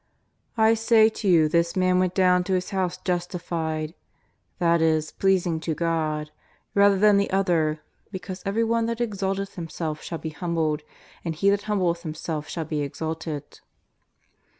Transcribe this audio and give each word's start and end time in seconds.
I 0.57 0.73
say 0.73 1.09
to 1.09 1.27
you 1.29 1.47
this 1.47 1.75
man 1.75 1.99
went 1.99 2.15
doAvn 2.15 2.43
to 2.45 2.53
his 2.53 2.71
house 2.71 2.97
justified;' 2.97 3.93
that 4.57 4.81
is, 4.81 5.11
pleasing 5.11 5.59
to 5.59 5.75
God,' 5.75 6.31
rather 6.73 6.97
than 6.97 7.17
the 7.17 7.29
other, 7.29 7.81
be 8.11 8.17
cause 8.17 8.41
everyone 8.43 8.87
that 8.87 8.99
exalteth 8.99 9.53
himself 9.53 10.01
shall 10.01 10.17
be 10.17 10.29
humbled, 10.31 10.81
and 11.23 11.35
he 11.35 11.51
that 11.51 11.65
humbleth 11.69 12.01
himself 12.01 12.49
shall 12.49 12.65
be 12.65 12.81
exalted.'' 12.81 13.59